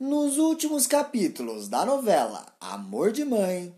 Nos 0.00 0.38
últimos 0.38 0.86
capítulos 0.86 1.68
da 1.68 1.84
novela 1.84 2.46
Amor 2.58 3.12
de 3.12 3.22
Mãe, 3.22 3.70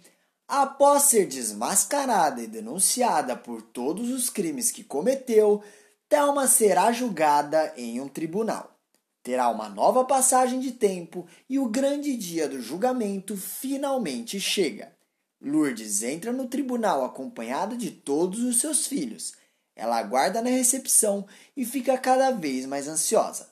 após 0.47 1.03
ser 1.03 1.27
desmascarada 1.27 2.41
e 2.41 2.47
denunciada 2.47 3.34
por 3.34 3.60
todos 3.60 4.08
os 4.08 4.31
crimes 4.31 4.71
que 4.71 4.85
cometeu, 4.85 5.65
Thelma 6.08 6.47
será 6.47 6.93
julgada 6.93 7.75
em 7.77 8.00
um 8.00 8.07
tribunal. 8.07 8.73
Terá 9.21 9.48
uma 9.48 9.69
nova 9.69 10.05
passagem 10.05 10.61
de 10.61 10.71
tempo 10.71 11.27
e 11.48 11.59
o 11.59 11.66
grande 11.66 12.16
dia 12.16 12.48
do 12.48 12.62
julgamento 12.62 13.36
finalmente 13.36 14.39
chega. 14.39 14.93
Lourdes 15.41 16.04
entra 16.04 16.32
no 16.32 16.46
tribunal 16.46 17.04
acompanhada 17.04 17.77
de 17.77 17.91
todos 17.91 18.39
os 18.45 18.61
seus 18.61 18.86
filhos. 18.86 19.32
Ela 19.75 19.98
aguarda 19.98 20.41
na 20.41 20.50
recepção 20.50 21.27
e 21.57 21.64
fica 21.64 21.98
cada 21.98 22.30
vez 22.30 22.64
mais 22.64 22.86
ansiosa. 22.86 23.50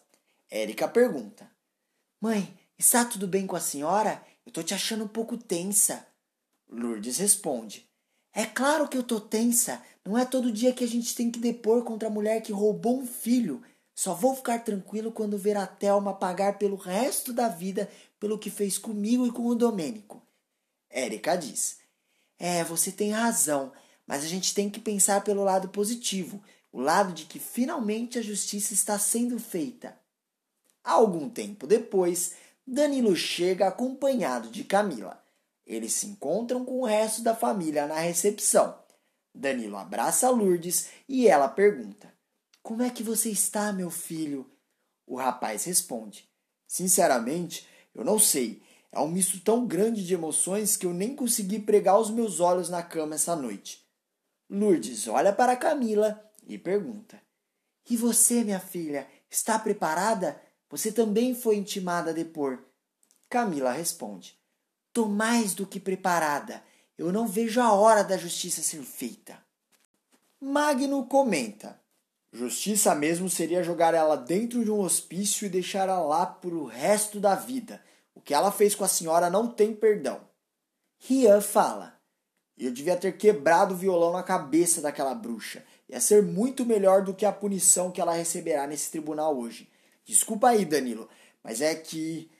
Érica 0.49 0.87
pergunta: 0.87 1.51
Mãe, 2.21 2.60
está 2.81 3.05
tudo 3.05 3.29
bem 3.29 3.47
com 3.47 3.55
a 3.55 3.61
senhora? 3.61 4.25
Eu 4.45 4.51
tô 4.51 4.63
te 4.63 4.73
achando 4.73 5.05
um 5.05 5.09
pouco 5.09 5.37
tensa. 5.37 6.07
Lourdes 6.67 7.19
responde: 7.19 7.87
É 8.33 8.47
claro 8.47 8.89
que 8.89 8.97
eu 8.97 9.03
tô 9.03 9.21
tensa. 9.21 9.83
Não 10.03 10.17
é 10.17 10.25
todo 10.25 10.51
dia 10.51 10.73
que 10.73 10.83
a 10.83 10.89
gente 10.89 11.15
tem 11.15 11.31
que 11.31 11.39
depor 11.39 11.85
contra 11.85 12.09
a 12.09 12.11
mulher 12.11 12.41
que 12.41 12.53
roubou 12.53 12.99
um 12.99 13.07
filho. 13.07 13.63
Só 13.95 14.15
vou 14.15 14.35
ficar 14.35 14.65
tranquilo 14.65 15.13
quando 15.13 15.37
ver 15.37 15.59
a 15.59 15.67
Thelma 15.67 16.15
pagar 16.15 16.57
pelo 16.57 16.77
resto 16.77 17.35
da 17.35 17.49
vida 17.49 17.89
pelo 18.19 18.39
que 18.39 18.49
fez 18.49 18.79
comigo 18.79 19.27
e 19.27 19.31
com 19.31 19.47
o 19.47 19.55
Domênico. 19.55 20.23
Érica 20.89 21.37
diz: 21.37 21.81
É, 22.39 22.65
você 22.65 22.91
tem 22.91 23.11
razão, 23.11 23.73
mas 24.07 24.25
a 24.25 24.27
gente 24.27 24.55
tem 24.55 24.71
que 24.71 24.81
pensar 24.81 25.23
pelo 25.23 25.45
lado 25.45 25.69
positivo, 25.69 26.43
o 26.73 26.81
lado 26.81 27.13
de 27.13 27.27
que 27.27 27.39
finalmente 27.39 28.19
a 28.19 28.23
justiça 28.23 28.73
está 28.73 28.99
sendo 28.99 29.39
feita. 29.39 30.01
Algum 30.83 31.29
tempo 31.29 31.67
depois, 31.67 32.33
Danilo 32.73 33.17
chega 33.17 33.67
acompanhado 33.67 34.49
de 34.49 34.63
Camila. 34.63 35.21
Eles 35.67 35.93
se 35.93 36.07
encontram 36.07 36.65
com 36.65 36.79
o 36.81 36.87
resto 36.87 37.21
da 37.21 37.35
família 37.35 37.89
na 37.89 37.99
recepção. 37.99 38.79
Danilo 39.35 39.77
abraça 39.77 40.31
Lourdes 40.31 40.89
e 41.09 41.27
ela 41.27 41.49
pergunta: 41.49 42.15
Como 42.63 42.85
é 42.85 42.89
que 42.89 43.03
você 43.03 43.29
está, 43.29 43.73
meu 43.73 43.91
filho? 43.91 44.49
O 45.05 45.17
rapaz 45.17 45.65
responde: 45.65 46.29
Sinceramente, 46.65 47.67
eu 47.93 48.05
não 48.05 48.21
sei. 48.21 48.63
É 48.93 49.01
um 49.01 49.09
misto 49.09 49.41
tão 49.41 49.67
grande 49.67 50.07
de 50.07 50.15
emoções 50.15 50.77
que 50.77 50.87
eu 50.87 50.95
nem 50.95 51.17
consegui 51.17 51.59
pregar 51.59 51.99
os 51.99 52.09
meus 52.09 52.39
olhos 52.39 52.69
na 52.69 52.85
cama 52.85 53.17
essa 53.17 53.35
noite. 53.35 53.85
Lourdes 54.49 55.09
olha 55.09 55.33
para 55.33 55.57
Camila 55.57 56.25
e 56.47 56.57
pergunta: 56.57 57.21
E 57.89 57.97
você, 57.97 58.45
minha 58.45 58.61
filha, 58.61 59.09
está 59.29 59.59
preparada? 59.59 60.41
Você 60.71 60.93
também 60.93 61.35
foi 61.35 61.57
intimada 61.57 62.11
a 62.11 62.15
depor. 62.15 62.61
Camila 63.29 63.73
responde: 63.73 64.39
Tô 64.93 65.07
mais 65.07 65.53
do 65.53 65.67
que 65.67 65.81
preparada. 65.81 66.63
Eu 66.97 67.11
não 67.13 67.27
vejo 67.27 67.61
a 67.61 67.73
hora 67.73 68.05
da 68.05 68.17
justiça 68.17 68.63
ser 68.63 68.83
feita. 68.83 69.37
Magno 70.41 71.05
comenta: 71.07 71.81
Justiça 72.33 72.95
mesmo 72.95 73.29
seria 73.29 73.65
jogar 73.65 73.93
ela 73.95 74.17
dentro 74.17 74.65
de 74.65 74.71
um 74.71 74.81
hospício 74.81 75.45
e 75.45 75.51
deixar 75.51 75.89
ela 75.89 76.01
lá 76.01 76.25
por 76.25 76.53
o 76.55 76.65
resto 76.65 77.19
da 77.19 77.35
vida. 77.35 77.83
O 78.15 78.21
que 78.21 78.33
ela 78.33 78.53
fez 78.53 78.75
com 78.75 78.85
a 78.85 78.89
senhora 78.89 79.29
não 79.29 79.49
tem 79.49 79.75
perdão. 79.75 80.21
Rian 80.99 81.41
fala: 81.41 81.99
Eu 82.57 82.71
devia 82.71 82.97
ter 82.97 83.17
quebrado 83.17 83.75
o 83.75 83.77
violão 83.77 84.13
na 84.13 84.23
cabeça 84.23 84.81
daquela 84.81 85.15
bruxa. 85.15 85.65
Ia 85.89 86.01
ser 86.01 86.23
muito 86.23 86.65
melhor 86.65 87.03
do 87.03 87.13
que 87.13 87.27
a 87.27 87.33
punição 87.33 87.91
que 87.91 88.01
ela 88.01 88.13
receberá 88.13 88.67
nesse 88.67 88.91
tribunal 88.91 89.37
hoje. 89.37 89.69
Desculpa 90.05 90.49
aí, 90.49 90.65
Danilo, 90.65 91.09
mas 91.43 91.61
é 91.61 91.75
que 91.75 92.31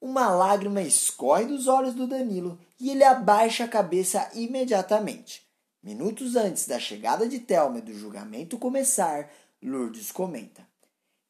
uma 0.00 0.30
lágrima 0.30 0.80
escorre 0.80 1.44
dos 1.44 1.66
olhos 1.68 1.94
do 1.94 2.06
Danilo 2.06 2.58
e 2.78 2.90
ele 2.90 3.04
abaixa 3.04 3.64
a 3.64 3.68
cabeça 3.68 4.30
imediatamente. 4.34 5.46
Minutos 5.82 6.36
antes 6.36 6.66
da 6.66 6.78
chegada 6.78 7.28
de 7.28 7.38
Thelma 7.38 7.78
e 7.78 7.82
do 7.82 7.94
julgamento 7.94 8.58
começar, 8.58 9.30
Lourdes 9.62 10.10
comenta: 10.10 10.66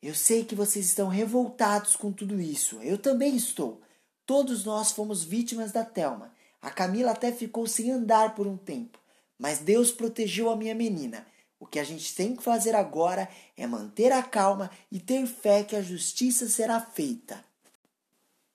Eu 0.03 0.15
sei 0.15 0.45
que 0.45 0.55
vocês 0.55 0.87
estão 0.87 1.09
revoltados 1.09 1.97
com 1.97 2.13
tudo 2.13 2.41
isso. 2.41 2.81
Eu 2.83 2.99
também 2.99 3.35
estou. 3.37 3.81
Todos 4.25 4.65
nós 4.65 4.93
fomos 4.93 5.25
vítimas 5.25 5.73
da 5.73 5.85
Thelma. 5.85 6.33
A 6.63 6.71
Camila 6.71 7.13
até 7.13 7.33
ficou 7.33 7.67
sem 7.67 7.91
andar 7.91 8.35
por 8.35 8.47
um 8.47 8.57
tempo, 8.57 8.99
mas 9.39 9.59
Deus 9.59 9.91
protegeu 9.91 10.51
a 10.51 10.57
minha 10.57 10.75
menina. 10.75 11.27
O 11.61 11.67
que 11.67 11.79
a 11.79 11.85
gente 11.85 12.15
tem 12.15 12.35
que 12.35 12.43
fazer 12.43 12.75
agora 12.75 13.29
é 13.55 13.67
manter 13.67 14.11
a 14.11 14.23
calma 14.23 14.71
e 14.91 14.99
ter 14.99 15.27
fé 15.27 15.63
que 15.63 15.77
a 15.77 15.83
justiça 15.83 16.49
será 16.49 16.81
feita. 16.81 17.45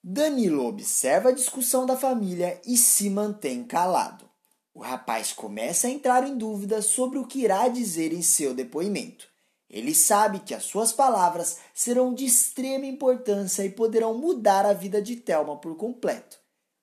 Danilo 0.02 0.66
observa 0.66 1.28
a 1.28 1.32
discussão 1.32 1.86
da 1.86 1.96
família 1.96 2.60
e 2.66 2.76
se 2.76 3.08
mantém 3.08 3.62
calado. 3.62 4.28
O 4.74 4.80
rapaz 4.80 5.32
começa 5.32 5.86
a 5.86 5.90
entrar 5.90 6.26
em 6.28 6.36
dúvida 6.36 6.82
sobre 6.82 7.18
o 7.18 7.26
que 7.26 7.40
irá 7.40 7.68
dizer 7.68 8.12
em 8.12 8.22
seu 8.22 8.52
depoimento. 8.52 9.28
Ele 9.70 9.94
sabe 9.94 10.40
que 10.40 10.54
as 10.54 10.64
suas 10.64 10.92
palavras 10.92 11.58
serão 11.72 12.12
de 12.12 12.24
extrema 12.24 12.86
importância 12.86 13.64
e 13.64 13.70
poderão 13.70 14.18
mudar 14.18 14.66
a 14.66 14.72
vida 14.72 15.00
de 15.00 15.16
Thelma 15.16 15.56
por 15.56 15.76
completo. 15.76 16.38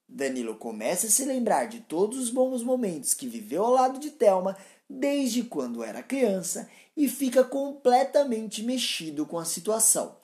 Danilo 0.07 0.55
começa 0.55 1.07
a 1.07 1.09
se 1.09 1.25
lembrar 1.25 1.66
de 1.66 1.79
todos 1.81 2.19
os 2.19 2.29
bons 2.29 2.61
momentos 2.61 3.13
que 3.13 3.28
viveu 3.28 3.66
ao 3.66 3.72
lado 3.72 4.00
de 4.00 4.11
Thelma 4.11 4.55
desde 4.89 5.44
quando 5.44 5.83
era 5.83 6.03
criança 6.03 6.69
e 6.95 7.07
fica 7.07 7.44
completamente 7.44 8.63
mexido 8.63 9.25
com 9.25 9.39
a 9.39 9.45
situação. 9.45 10.17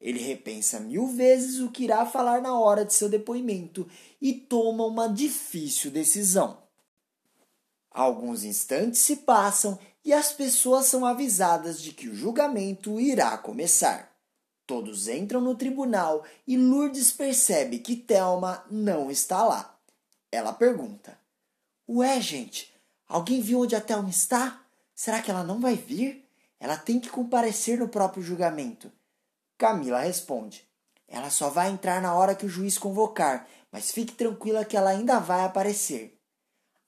Ele 0.00 0.20
repensa 0.20 0.78
mil 0.78 1.08
vezes 1.08 1.60
o 1.60 1.70
que 1.70 1.84
irá 1.84 2.06
falar 2.06 2.40
na 2.40 2.58
hora 2.58 2.84
de 2.84 2.94
seu 2.94 3.08
depoimento 3.08 3.88
e 4.20 4.32
toma 4.32 4.84
uma 4.86 5.08
difícil 5.08 5.90
decisão. 5.90 6.62
Alguns 7.90 8.44
instantes 8.44 9.00
se 9.00 9.16
passam 9.16 9.78
e 10.04 10.12
as 10.12 10.32
pessoas 10.32 10.86
são 10.86 11.04
avisadas 11.04 11.82
de 11.82 11.92
que 11.92 12.08
o 12.08 12.14
julgamento 12.14 13.00
irá 13.00 13.36
começar. 13.36 14.14
Todos 14.66 15.08
entram 15.08 15.40
no 15.40 15.56
tribunal 15.56 16.24
e 16.46 16.56
Lourdes 16.56 17.10
percebe 17.10 17.78
que 17.78 17.96
Thelma 17.96 18.64
não 18.70 19.10
está 19.10 19.42
lá. 19.42 19.78
Ela 20.30 20.52
pergunta: 20.52 21.18
Ué, 21.88 22.20
gente, 22.20 22.67
alguém 23.08 23.40
viu 23.40 23.60
onde 23.60 23.74
a 23.74 23.80
Thelma 23.80 24.10
está? 24.10 24.62
Será 24.94 25.22
que 25.22 25.30
ela 25.30 25.42
não 25.42 25.60
vai 25.60 25.74
vir? 25.74 26.28
Ela 26.60 26.76
tem 26.76 27.00
que 27.00 27.08
comparecer 27.08 27.78
no 27.78 27.88
próprio 27.88 28.22
julgamento. 28.22 28.90
Camila 29.56 30.00
responde: 30.00 30.68
Ela 31.06 31.30
só 31.30 31.48
vai 31.48 31.70
entrar 31.70 32.02
na 32.02 32.14
hora 32.14 32.34
que 32.34 32.46
o 32.46 32.48
juiz 32.48 32.76
convocar, 32.78 33.48
mas 33.72 33.90
fique 33.90 34.14
tranquila 34.14 34.64
que 34.64 34.76
ela 34.76 34.90
ainda 34.90 35.18
vai 35.18 35.44
aparecer. 35.44 36.18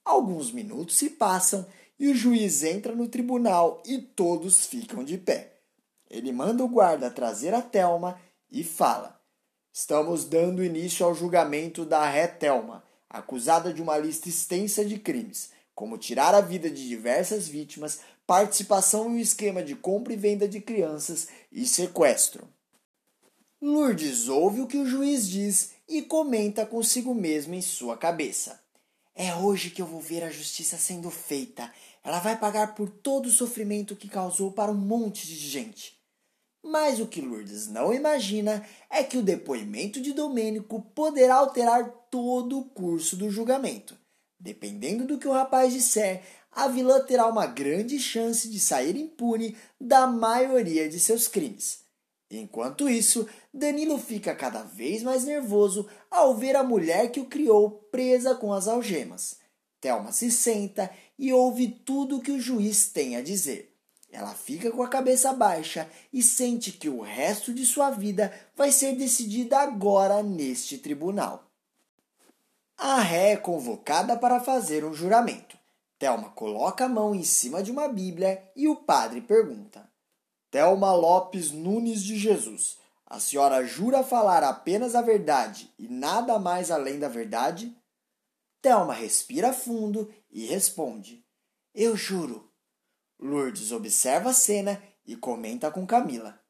Alguns 0.04 0.50
minutos 0.50 0.96
se 0.96 1.10
passam 1.10 1.66
e 1.98 2.08
o 2.08 2.14
juiz 2.14 2.62
entra 2.62 2.94
no 2.94 3.08
tribunal 3.08 3.82
e 3.84 3.98
todos 3.98 4.66
ficam 4.66 5.04
de 5.04 5.18
pé. 5.18 5.58
Ele 6.08 6.32
manda 6.32 6.64
o 6.64 6.68
guarda 6.68 7.10
trazer 7.10 7.54
a 7.54 7.62
Telma 7.62 8.20
e 8.50 8.64
fala: 8.64 9.20
Estamos 9.72 10.24
dando 10.24 10.64
início 10.64 11.06
ao 11.06 11.14
julgamento 11.14 11.84
da 11.84 12.04
ré 12.04 12.26
Telma, 12.26 12.82
acusada 13.08 13.72
de 13.72 13.80
uma 13.80 13.96
lista 13.96 14.28
extensa 14.28 14.84
de 14.84 14.98
crimes, 14.98 15.52
como 15.80 15.96
tirar 15.96 16.34
a 16.34 16.42
vida 16.42 16.68
de 16.68 16.86
diversas 16.86 17.48
vítimas, 17.48 18.00
participação 18.26 19.06
em 19.06 19.14
um 19.14 19.18
esquema 19.18 19.62
de 19.62 19.74
compra 19.74 20.12
e 20.12 20.16
venda 20.16 20.46
de 20.46 20.60
crianças 20.60 21.28
e 21.50 21.66
sequestro. 21.66 22.46
Lourdes 23.62 24.28
ouve 24.28 24.60
o 24.60 24.66
que 24.66 24.76
o 24.76 24.84
juiz 24.84 25.26
diz 25.26 25.70
e 25.88 26.02
comenta 26.02 26.66
consigo 26.66 27.14
mesma 27.14 27.56
em 27.56 27.62
sua 27.62 27.96
cabeça. 27.96 28.60
É 29.14 29.34
hoje 29.34 29.70
que 29.70 29.80
eu 29.80 29.86
vou 29.86 30.02
ver 30.02 30.22
a 30.22 30.28
justiça 30.28 30.76
sendo 30.76 31.10
feita. 31.10 31.72
Ela 32.04 32.20
vai 32.20 32.38
pagar 32.38 32.74
por 32.74 32.90
todo 32.90 33.24
o 33.24 33.32
sofrimento 33.32 33.96
que 33.96 34.06
causou 34.06 34.52
para 34.52 34.70
um 34.70 34.74
monte 34.74 35.26
de 35.26 35.34
gente. 35.34 35.98
Mas 36.62 37.00
o 37.00 37.06
que 37.06 37.22
Lourdes 37.22 37.68
não 37.68 37.90
imagina 37.90 38.66
é 38.90 39.02
que 39.02 39.16
o 39.16 39.22
depoimento 39.22 39.98
de 39.98 40.12
Domênico 40.12 40.82
poderá 40.94 41.36
alterar 41.36 41.88
todo 42.10 42.58
o 42.58 42.64
curso 42.66 43.16
do 43.16 43.30
julgamento. 43.30 43.98
Dependendo 44.40 45.04
do 45.04 45.18
que 45.18 45.28
o 45.28 45.32
rapaz 45.32 45.72
disser, 45.72 46.22
a 46.50 46.66
vilã 46.66 47.04
terá 47.04 47.26
uma 47.26 47.46
grande 47.46 47.98
chance 47.98 48.48
de 48.48 48.58
sair 48.58 48.96
impune 48.96 49.54
da 49.78 50.06
maioria 50.06 50.88
de 50.88 50.98
seus 50.98 51.28
crimes. 51.28 51.80
Enquanto 52.30 52.88
isso, 52.88 53.28
Danilo 53.52 53.98
fica 53.98 54.34
cada 54.34 54.62
vez 54.62 55.02
mais 55.02 55.24
nervoso 55.24 55.86
ao 56.10 56.34
ver 56.34 56.56
a 56.56 56.62
mulher 56.62 57.10
que 57.10 57.20
o 57.20 57.26
criou 57.26 57.70
presa 57.90 58.34
com 58.34 58.52
as 58.52 58.66
algemas. 58.66 59.36
Thelma 59.80 60.12
se 60.12 60.30
senta 60.30 60.90
e 61.18 61.32
ouve 61.32 61.68
tudo 61.68 62.16
o 62.16 62.20
que 62.22 62.30
o 62.30 62.40
juiz 62.40 62.88
tem 62.88 63.16
a 63.16 63.22
dizer. 63.22 63.74
Ela 64.12 64.34
fica 64.34 64.70
com 64.70 64.82
a 64.82 64.88
cabeça 64.88 65.32
baixa 65.32 65.88
e 66.12 66.22
sente 66.22 66.72
que 66.72 66.88
o 66.88 67.00
resto 67.00 67.52
de 67.52 67.66
sua 67.66 67.90
vida 67.90 68.32
vai 68.56 68.72
ser 68.72 68.96
decidida 68.96 69.58
agora 69.58 70.22
neste 70.22 70.78
tribunal. 70.78 71.49
A 72.82 72.98
ré 73.00 73.32
é 73.32 73.36
convocada 73.36 74.16
para 74.16 74.40
fazer 74.40 74.86
um 74.86 74.94
juramento. 74.94 75.58
Thelma 75.98 76.30
coloca 76.30 76.86
a 76.86 76.88
mão 76.88 77.14
em 77.14 77.22
cima 77.22 77.62
de 77.62 77.70
uma 77.70 77.86
Bíblia 77.86 78.50
e 78.56 78.66
o 78.66 78.74
padre 78.74 79.20
pergunta: 79.20 79.86
Thelma 80.50 80.90
Lopes 80.94 81.50
Nunes 81.50 82.02
de 82.02 82.18
Jesus, 82.18 82.78
A 83.04 83.20
senhora 83.20 83.66
jura 83.66 84.02
falar 84.02 84.42
apenas 84.42 84.94
a 84.94 85.02
verdade 85.02 85.70
e 85.78 85.88
nada 85.88 86.38
mais 86.38 86.70
além 86.70 86.98
da 86.98 87.06
verdade? 87.06 87.76
Thelma 88.62 88.94
respira 88.94 89.52
fundo 89.52 90.10
e 90.30 90.46
responde: 90.46 91.22
Eu 91.74 91.94
juro. 91.94 92.50
Lourdes 93.18 93.72
observa 93.72 94.30
a 94.30 94.34
cena 94.34 94.82
e 95.04 95.14
comenta 95.16 95.70
com 95.70 95.86
Camila: 95.86 96.40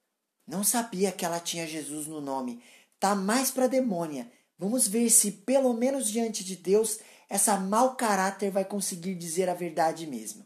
Não 0.47 0.63
sabia 0.63 1.11
que 1.11 1.25
ela 1.25 1.41
tinha 1.41 1.67
Jesus 1.67 2.07
no 2.07 2.21
nome. 2.21 2.63
Tá 3.01 3.17
mais 3.17 3.51
para 3.51 3.67
demônia. 3.67 4.31
Vamos 4.61 4.87
ver 4.87 5.09
se, 5.09 5.33
pelo 5.33 5.73
menos 5.73 6.11
diante 6.11 6.45
de 6.45 6.55
Deus, 6.55 6.99
essa 7.31 7.57
mau 7.57 7.97
caráter 7.97 8.51
vai 8.51 8.63
conseguir 8.63 9.15
dizer 9.15 9.49
a 9.49 9.55
verdade 9.55 10.07
mesmo. 10.07 10.45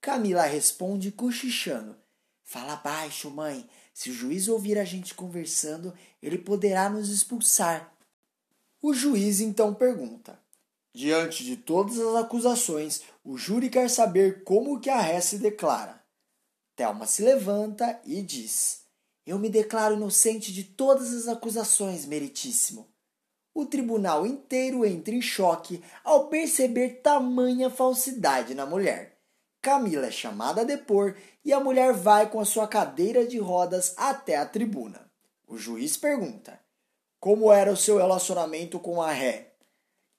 Camila 0.00 0.42
responde 0.42 1.12
cochichando: 1.12 1.96
Fala 2.42 2.74
baixo, 2.74 3.30
mãe. 3.30 3.64
Se 3.94 4.10
o 4.10 4.12
juiz 4.12 4.48
ouvir 4.48 4.76
a 4.76 4.84
gente 4.84 5.14
conversando, 5.14 5.94
ele 6.20 6.38
poderá 6.38 6.90
nos 6.90 7.08
expulsar. 7.08 7.96
O 8.82 8.92
juiz 8.92 9.38
então 9.38 9.72
pergunta: 9.72 10.36
Diante 10.92 11.44
de 11.44 11.56
todas 11.56 12.00
as 12.00 12.16
acusações, 12.16 13.02
o 13.22 13.38
júri 13.38 13.70
quer 13.70 13.88
saber 13.88 14.42
como 14.42 14.80
que 14.80 14.90
a 14.90 15.00
ré 15.00 15.20
se 15.20 15.38
declara. 15.38 16.04
Thelma 16.74 17.06
se 17.06 17.22
levanta 17.22 18.00
e 18.04 18.20
diz: 18.22 18.80
Eu 19.24 19.38
me 19.38 19.48
declaro 19.48 19.94
inocente 19.94 20.52
de 20.52 20.64
todas 20.64 21.14
as 21.14 21.28
acusações, 21.28 22.04
meritíssimo. 22.06 22.95
O 23.56 23.64
tribunal 23.64 24.26
inteiro 24.26 24.84
entra 24.84 25.14
em 25.14 25.22
choque 25.22 25.82
ao 26.04 26.28
perceber 26.28 27.00
tamanha 27.02 27.70
falsidade 27.70 28.54
na 28.54 28.66
mulher. 28.66 29.16
Camila 29.62 30.08
é 30.08 30.10
chamada 30.10 30.60
a 30.60 30.64
depor 30.64 31.16
e 31.42 31.54
a 31.54 31.58
mulher 31.58 31.94
vai 31.94 32.28
com 32.28 32.38
a 32.38 32.44
sua 32.44 32.68
cadeira 32.68 33.26
de 33.26 33.38
rodas 33.38 33.94
até 33.96 34.36
a 34.36 34.44
tribuna. 34.44 35.10
O 35.46 35.56
juiz 35.56 35.96
pergunta: 35.96 36.60
Como 37.18 37.50
era 37.50 37.72
o 37.72 37.78
seu 37.78 37.96
relacionamento 37.96 38.78
com 38.78 39.00
a 39.00 39.10
ré? 39.10 39.54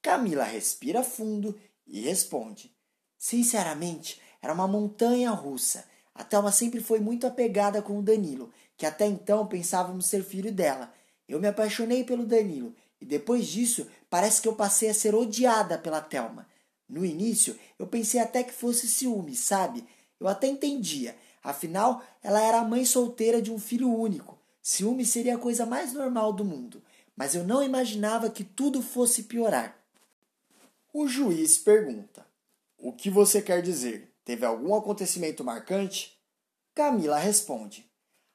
Camila 0.02 0.44
respira 0.44 1.04
fundo 1.04 1.56
e 1.86 2.02
responde: 2.02 2.76
Sinceramente, 3.20 4.20
era 4.42 4.52
uma 4.52 4.68
montanha 4.68 5.30
russa. 5.30 5.86
A 6.16 6.24
Thelma 6.24 6.52
sempre 6.52 6.82
foi 6.82 7.00
muito 7.00 7.28
apegada 7.28 7.84
com 7.84 8.00
o 8.00 8.04
Danilo, 8.04 8.52
que 8.76 8.88
até 8.88 9.06
então 9.06 9.46
pensávamos 9.46 10.08
ser 10.08 10.24
filho 10.24 10.52
dela. 10.52 10.92
Eu 11.28 11.40
me 11.40 11.48
apaixonei 11.48 12.04
pelo 12.04 12.26
Danilo 12.26 12.74
e 13.00 13.06
depois 13.06 13.48
disso 13.48 13.88
parece 14.10 14.42
que 14.42 14.48
eu 14.48 14.56
passei 14.56 14.90
a 14.90 14.94
ser 14.94 15.16
odiada 15.16 15.78
pela 15.78 16.02
Thelma. 16.02 16.48
No 16.88 17.06
início 17.06 17.58
eu 17.78 17.88
pensei 17.88 18.20
até 18.20 18.44
que 18.44 18.54
fosse 18.54 18.88
ciúme, 18.88 19.36
sabe? 19.36 19.86
Eu 20.20 20.28
até 20.28 20.48
entendia. 20.48 21.16
Afinal, 21.44 22.04
ela 22.24 22.42
era 22.42 22.60
a 22.60 22.64
mãe 22.64 22.84
solteira 22.86 23.42
de 23.42 23.52
um 23.52 23.60
filho 23.60 23.94
único. 23.94 24.38
Ciúme 24.62 25.06
seria 25.06 25.36
a 25.36 25.40
coisa 25.40 25.66
mais 25.66 25.94
normal 25.94 26.34
do 26.34 26.44
mundo. 26.44 26.82
Mas 27.16 27.34
eu 27.34 27.44
não 27.44 27.64
imaginava 27.64 28.30
que 28.30 28.44
tudo 28.44 28.82
fosse 28.82 29.24
piorar. 29.24 29.76
O 30.94 31.08
juiz 31.08 31.58
pergunta: 31.58 32.26
O 32.78 32.92
que 32.92 33.10
você 33.10 33.42
quer 33.42 33.62
dizer? 33.62 34.14
Teve 34.24 34.46
algum 34.46 34.76
acontecimento 34.76 35.44
marcante? 35.44 36.18
Camila 36.76 37.18
responde: 37.18 37.90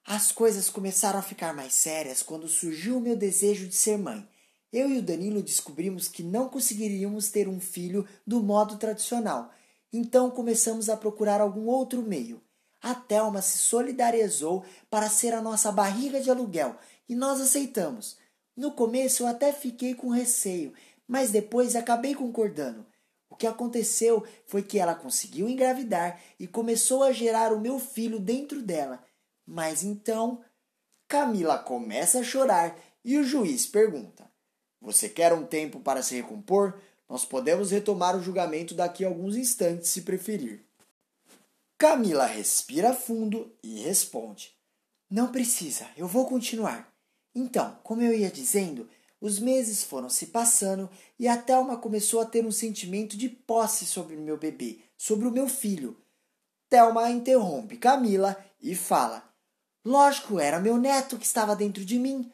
As 0.04 0.32
coisas 0.32 0.68
começaram 0.70 1.18
a 1.18 1.22
ficar 1.22 1.54
mais 1.54 1.74
sérias 1.74 2.22
quando 2.22 2.48
surgiu 2.48 2.98
o 2.98 3.00
meu 3.00 3.16
desejo 3.16 3.68
de 3.68 3.74
ser 3.74 3.98
mãe. 3.98 4.28
Eu 4.72 4.88
e 4.88 4.98
o 4.98 5.02
Danilo 5.02 5.42
descobrimos 5.42 6.08
que 6.08 6.22
não 6.22 6.48
conseguiríamos 6.48 7.30
ter 7.30 7.46
um 7.46 7.60
filho 7.60 8.08
do 8.26 8.42
modo 8.42 8.78
tradicional, 8.78 9.52
então 9.92 10.30
começamos 10.30 10.88
a 10.88 10.96
procurar 10.96 11.42
algum 11.42 11.66
outro 11.66 12.02
meio. 12.02 12.42
A 12.80 12.94
Thelma 12.94 13.42
se 13.42 13.58
solidarizou 13.58 14.64
para 14.88 15.10
ser 15.10 15.34
a 15.34 15.42
nossa 15.42 15.70
barriga 15.70 16.20
de 16.20 16.30
aluguel 16.30 16.76
e 17.08 17.14
nós 17.14 17.40
aceitamos. 17.40 18.16
No 18.56 18.72
começo 18.72 19.22
eu 19.22 19.26
até 19.26 19.52
fiquei 19.52 19.94
com 19.94 20.08
receio, 20.08 20.72
mas 21.06 21.30
depois 21.30 21.76
acabei 21.76 22.14
concordando. 22.14 22.86
O 23.28 23.36
que 23.36 23.46
aconteceu 23.46 24.26
foi 24.46 24.62
que 24.62 24.78
ela 24.78 24.94
conseguiu 24.94 25.48
engravidar 25.48 26.20
e 26.40 26.46
começou 26.46 27.02
a 27.02 27.12
gerar 27.12 27.52
o 27.52 27.60
meu 27.60 27.78
filho 27.78 28.18
dentro 28.18 28.62
dela. 28.62 29.04
Mas 29.46 29.82
então. 29.82 30.42
Camila 31.08 31.58
começa 31.58 32.20
a 32.20 32.24
chorar 32.24 32.74
e 33.04 33.18
o 33.18 33.24
juiz 33.24 33.66
pergunta: 33.66 34.31
Você 34.82 35.08
quer 35.08 35.32
um 35.32 35.46
tempo 35.46 35.78
para 35.78 36.02
se 36.02 36.16
recompor? 36.16 36.78
Nós 37.08 37.24
podemos 37.24 37.70
retomar 37.70 38.16
o 38.16 38.22
julgamento 38.22 38.74
daqui 38.74 39.04
a 39.04 39.08
alguns 39.08 39.36
instantes, 39.36 39.90
se 39.90 40.02
preferir. 40.02 40.66
Camila 41.78 42.26
respira 42.26 42.92
fundo 42.92 43.50
e 43.62 43.80
responde: 43.80 44.52
Não 45.08 45.30
precisa, 45.30 45.88
eu 45.96 46.08
vou 46.08 46.26
continuar. 46.26 46.92
Então, 47.34 47.78
como 47.84 48.02
eu 48.02 48.12
ia 48.12 48.30
dizendo, 48.30 48.88
os 49.20 49.38
meses 49.38 49.84
foram 49.84 50.10
se 50.10 50.26
passando 50.26 50.90
e 51.16 51.28
a 51.28 51.36
Thelma 51.36 51.76
começou 51.76 52.20
a 52.20 52.26
ter 52.26 52.44
um 52.44 52.50
sentimento 52.50 53.16
de 53.16 53.28
posse 53.28 53.86
sobre 53.86 54.16
o 54.16 54.20
meu 54.20 54.36
bebê, 54.36 54.80
sobre 54.98 55.28
o 55.28 55.32
meu 55.32 55.48
filho. 55.48 55.96
Thelma 56.68 57.08
interrompe 57.08 57.76
Camila 57.76 58.36
e 58.60 58.74
fala: 58.74 59.32
Lógico, 59.84 60.40
era 60.40 60.58
meu 60.58 60.76
neto 60.76 61.16
que 61.18 61.26
estava 61.26 61.54
dentro 61.54 61.84
de 61.84 61.98
mim. 62.00 62.32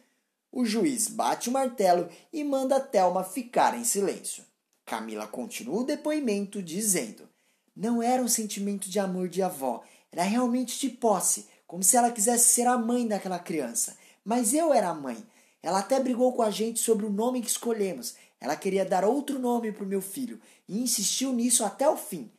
O 0.51 0.65
juiz 0.65 1.09
bate 1.09 1.49
o 1.49 1.53
martelo 1.53 2.09
e 2.33 2.43
manda 2.43 2.81
Thelma 2.81 3.23
ficar 3.23 3.77
em 3.77 3.85
silêncio. 3.85 4.45
Camila 4.85 5.27
continua 5.27 5.81
o 5.81 5.85
depoimento 5.85 6.63
dizendo: 6.63 7.29
Não 7.77 8.03
era 8.03 8.23
um 8.23 8.29
sentimento 8.29 8.89
de 8.89 8.99
amor 8.99 9.29
de 9.29 9.43
avó, 9.43 9.83
era 10.11 10.23
realmente 10.23 10.79
de 10.81 10.89
posse, 10.89 11.47
como 11.67 11.83
se 11.83 11.97
ela 11.97 12.11
quisesse 12.11 12.49
ser 12.49 12.67
a 12.67 12.79
mãe 12.79 13.07
daquela 13.07 13.39
criança. 13.39 13.97
Mas 14.25 14.55
eu 14.55 14.73
era 14.73 14.89
a 14.89 14.95
mãe. 14.95 15.23
Ela 15.63 15.81
até 15.81 16.01
brigou 16.01 16.33
com 16.33 16.43
a 16.43 16.51
gente 16.51 16.81
sobre 16.81 17.05
o 17.05 17.11
nome 17.11 17.43
que 17.43 17.49
escolhemos. 17.49 18.17
Ela 18.41 18.57
queria 18.57 18.85
dar 18.85 19.05
outro 19.05 19.39
nome 19.39 19.73
para 19.73 19.85
o 19.85 19.89
meu 19.89 20.01
filho 20.01 20.41
e 20.67 20.81
insistiu 20.81 21.33
nisso 21.33 21.65
até 21.65 21.89
o 21.89 21.97
fim. 21.97 22.31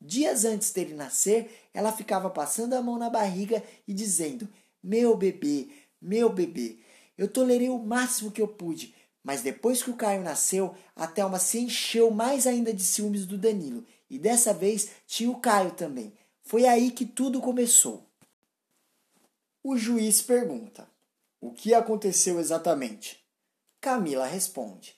Dias 0.00 0.44
antes 0.44 0.70
dele 0.70 0.92
nascer, 0.92 1.68
ela 1.72 1.92
ficava 1.92 2.28
passando 2.28 2.74
a 2.74 2.82
mão 2.82 2.98
na 2.98 3.08
barriga 3.08 3.62
e 3.88 3.94
dizendo: 3.94 4.46
Meu 4.82 5.16
bebê, 5.16 5.68
meu 6.00 6.28
bebê. 6.28 6.83
Eu 7.16 7.28
tolerei 7.28 7.68
o 7.68 7.78
máximo 7.78 8.30
que 8.30 8.42
eu 8.42 8.48
pude, 8.48 8.94
mas 9.22 9.42
depois 9.42 9.82
que 9.82 9.90
o 9.90 9.96
Caio 9.96 10.22
nasceu, 10.22 10.74
a 10.94 11.06
Thelma 11.06 11.38
se 11.38 11.58
encheu 11.58 12.10
mais 12.10 12.46
ainda 12.46 12.72
de 12.72 12.82
ciúmes 12.82 13.26
do 13.26 13.38
Danilo. 13.38 13.84
E 14.10 14.18
dessa 14.18 14.52
vez 14.52 14.90
tinha 15.06 15.30
o 15.30 15.40
Caio 15.40 15.70
também. 15.72 16.12
Foi 16.42 16.66
aí 16.66 16.90
que 16.90 17.06
tudo 17.06 17.40
começou. 17.40 18.06
O 19.62 19.78
juiz 19.78 20.20
pergunta: 20.20 20.86
o 21.40 21.50
que 21.50 21.72
aconteceu 21.72 22.38
exatamente? 22.38 23.24
Camila 23.80 24.26
responde: 24.26 24.94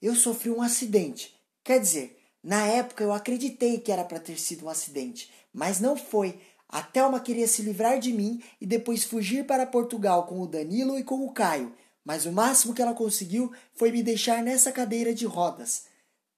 Eu 0.00 0.14
sofri 0.14 0.50
um 0.50 0.62
acidente. 0.62 1.34
Quer 1.64 1.80
dizer, 1.80 2.20
na 2.42 2.66
época 2.66 3.02
eu 3.02 3.12
acreditei 3.12 3.80
que 3.80 3.90
era 3.90 4.04
para 4.04 4.20
ter 4.20 4.38
sido 4.38 4.66
um 4.66 4.68
acidente, 4.68 5.32
mas 5.52 5.80
não 5.80 5.96
foi. 5.96 6.38
A 6.68 6.82
Thelma 6.82 7.20
queria 7.20 7.46
se 7.46 7.62
livrar 7.62 7.98
de 7.98 8.12
mim 8.12 8.42
e 8.60 8.66
depois 8.66 9.04
fugir 9.04 9.46
para 9.46 9.66
Portugal 9.66 10.26
com 10.26 10.40
o 10.40 10.46
Danilo 10.46 10.98
e 10.98 11.04
com 11.04 11.24
o 11.24 11.32
Caio, 11.32 11.74
mas 12.04 12.26
o 12.26 12.32
máximo 12.32 12.74
que 12.74 12.82
ela 12.82 12.94
conseguiu 12.94 13.52
foi 13.74 13.90
me 13.90 14.02
deixar 14.02 14.42
nessa 14.42 14.72
cadeira 14.72 15.14
de 15.14 15.24
rodas. 15.24 15.84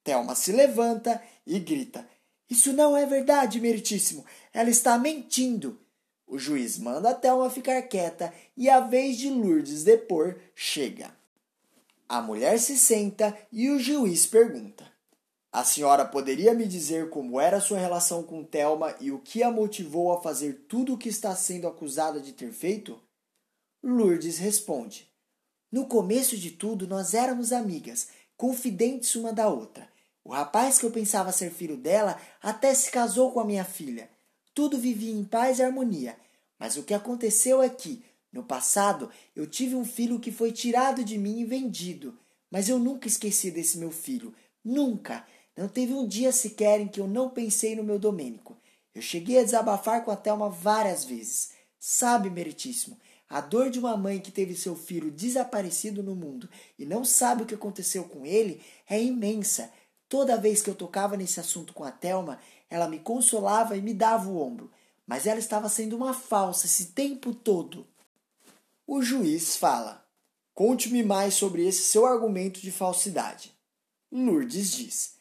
Thelma 0.03 0.35
se 0.35 0.51
levanta 0.51 1.21
e 1.45 1.59
grita: 1.59 2.07
Isso 2.49 2.71
não 2.71 2.95
é 2.95 3.05
verdade, 3.05 3.59
meritíssimo. 3.59 4.25
Ela 4.53 4.69
está 4.69 4.97
mentindo. 4.97 5.79
O 6.25 6.37
juiz 6.37 6.77
manda 6.77 7.09
a 7.09 7.13
Thelma 7.13 7.49
ficar 7.49 7.81
quieta 7.83 8.33
e 8.55 8.69
a 8.69 8.79
vez 8.79 9.17
de 9.17 9.29
Lourdes 9.29 9.83
depor 9.83 10.37
chega. 10.53 11.11
A 12.07 12.21
mulher 12.21 12.59
se 12.59 12.77
senta 12.77 13.37
e 13.51 13.69
o 13.69 13.79
juiz 13.79 14.25
pergunta: 14.25 14.85
A 15.57 15.63
senhora 15.63 16.05
poderia 16.05 16.53
me 16.53 16.67
dizer 16.67 17.09
como 17.09 17.41
era 17.41 17.59
sua 17.59 17.79
relação 17.79 18.21
com 18.21 18.43
Thelma 18.43 18.95
e 19.01 19.11
o 19.11 19.17
que 19.17 19.41
a 19.41 19.49
motivou 19.49 20.13
a 20.13 20.21
fazer 20.21 20.65
tudo 20.67 20.93
o 20.93 20.97
que 20.99 21.09
está 21.09 21.35
sendo 21.35 21.67
acusada 21.67 22.21
de 22.21 22.31
ter 22.31 22.51
feito? 22.51 23.01
Lourdes 23.81 24.37
responde: 24.37 25.11
No 25.71 25.87
começo 25.87 26.37
de 26.37 26.51
tudo, 26.51 26.85
nós 26.87 27.15
éramos 27.15 27.51
amigas, 27.51 28.09
confidentes 28.37 29.15
uma 29.15 29.33
da 29.33 29.49
outra. 29.49 29.89
O 30.23 30.31
rapaz 30.31 30.77
que 30.77 30.85
eu 30.85 30.91
pensava 30.91 31.31
ser 31.31 31.49
filho 31.49 31.75
dela 31.75 32.21
até 32.39 32.71
se 32.75 32.91
casou 32.91 33.31
com 33.31 33.39
a 33.39 33.45
minha 33.45 33.65
filha 33.65 34.07
tudo 34.53 34.77
vivia 34.77 35.11
em 35.11 35.23
paz 35.23 35.57
e 35.57 35.63
harmonia. 35.63 36.15
Mas 36.59 36.77
o 36.77 36.83
que 36.83 36.93
aconteceu 36.93 37.63
é 37.63 37.69
que, 37.69 38.03
no 38.31 38.43
passado, 38.43 39.09
eu 39.35 39.47
tive 39.47 39.73
um 39.75 39.85
filho 39.85 40.19
que 40.19 40.31
foi 40.31 40.51
tirado 40.51 41.03
de 41.03 41.15
mim 41.15 41.39
e 41.39 41.45
vendido. 41.45 42.17
Mas 42.49 42.69
eu 42.69 42.77
nunca 42.79 43.07
esqueci 43.07 43.51
desse 43.51 43.77
meu 43.77 43.91
filho. 43.91 44.33
Nunca. 44.63 45.25
Não 45.57 45.67
teve 45.67 45.91
um 45.91 46.07
dia 46.07 46.31
sequer 46.31 46.79
em 46.79 46.87
que 46.87 47.01
eu 47.01 47.07
não 47.07 47.31
pensei 47.31 47.75
no 47.75 47.83
meu 47.83 47.97
Domênico. 47.97 48.55
Eu 48.93 49.01
cheguei 49.01 49.39
a 49.39 49.43
desabafar 49.43 50.05
com 50.05 50.11
a 50.11 50.15
Thelma 50.15 50.49
várias 50.49 51.03
vezes. 51.03 51.49
Sabe, 51.79 52.29
meritíssimo, 52.29 52.99
a 53.27 53.41
dor 53.41 53.71
de 53.71 53.79
uma 53.79 53.97
mãe 53.97 54.19
que 54.19 54.31
teve 54.31 54.55
seu 54.55 54.75
filho 54.75 55.11
desaparecido 55.11 56.03
no 56.03 56.15
mundo 56.15 56.47
e 56.77 56.85
não 56.85 57.03
sabe 57.03 57.41
o 57.41 57.45
que 57.45 57.55
aconteceu 57.55 58.03
com 58.03 58.23
ele 58.23 58.61
é 58.87 59.01
imensa. 59.01 59.71
Toda 60.07 60.37
vez 60.37 60.61
que 60.61 60.69
eu 60.69 60.75
tocava 60.75 61.17
nesse 61.17 61.39
assunto 61.39 61.73
com 61.73 61.83
a 61.83 61.91
Thelma, 61.91 62.39
ela 62.69 62.87
me 62.87 62.99
consolava 62.99 63.75
e 63.75 63.81
me 63.81 63.93
dava 63.93 64.29
o 64.29 64.39
ombro, 64.39 64.71
mas 65.05 65.25
ela 65.25 65.39
estava 65.39 65.67
sendo 65.69 65.95
uma 65.95 66.13
falsa 66.13 66.67
esse 66.67 66.87
tempo 66.87 67.33
todo. 67.33 67.87
O 68.85 69.01
juiz 69.01 69.57
fala: 69.57 70.05
Conte-me 70.53 71.03
mais 71.03 71.33
sobre 71.33 71.67
esse 71.67 71.83
seu 71.83 72.05
argumento 72.05 72.61
de 72.61 72.71
falsidade. 72.71 73.53
Lourdes 74.09 74.71
diz: 74.71 75.16